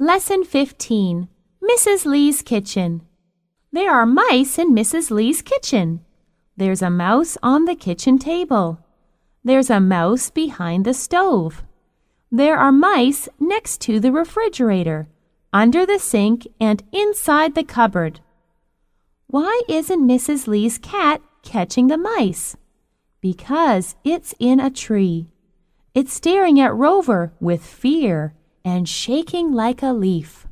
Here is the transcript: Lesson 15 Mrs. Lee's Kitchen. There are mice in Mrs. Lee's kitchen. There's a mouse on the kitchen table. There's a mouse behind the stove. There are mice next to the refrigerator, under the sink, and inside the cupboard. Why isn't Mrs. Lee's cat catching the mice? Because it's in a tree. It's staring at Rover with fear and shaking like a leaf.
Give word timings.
Lesson 0.00 0.42
15 0.42 1.28
Mrs. 1.62 2.04
Lee's 2.04 2.42
Kitchen. 2.42 3.02
There 3.70 3.92
are 3.92 4.04
mice 4.04 4.58
in 4.58 4.74
Mrs. 4.74 5.12
Lee's 5.12 5.40
kitchen. 5.40 6.00
There's 6.56 6.82
a 6.82 6.90
mouse 6.90 7.38
on 7.44 7.66
the 7.66 7.76
kitchen 7.76 8.18
table. 8.18 8.80
There's 9.44 9.70
a 9.70 9.78
mouse 9.78 10.30
behind 10.30 10.84
the 10.84 10.94
stove. 10.94 11.62
There 12.28 12.56
are 12.56 12.72
mice 12.72 13.28
next 13.38 13.80
to 13.82 14.00
the 14.00 14.10
refrigerator, 14.10 15.06
under 15.52 15.86
the 15.86 16.00
sink, 16.00 16.48
and 16.60 16.82
inside 16.90 17.54
the 17.54 17.62
cupboard. 17.62 18.18
Why 19.28 19.62
isn't 19.68 20.08
Mrs. 20.08 20.48
Lee's 20.48 20.76
cat 20.76 21.22
catching 21.44 21.86
the 21.86 21.98
mice? 21.98 22.56
Because 23.20 23.94
it's 24.02 24.34
in 24.40 24.58
a 24.58 24.70
tree. 24.70 25.28
It's 25.94 26.12
staring 26.12 26.58
at 26.58 26.74
Rover 26.74 27.32
with 27.38 27.64
fear 27.64 28.34
and 28.64 28.88
shaking 28.88 29.52
like 29.52 29.82
a 29.82 29.92
leaf. 29.92 30.43